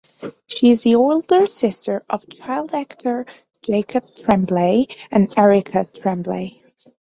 [0.47, 3.27] She is the older sister of child actor
[3.61, 6.59] Jacob Tremblay and Erica Tremblay.